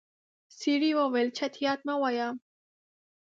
[0.59, 2.27] سړی وويل چټياټ مه وايه.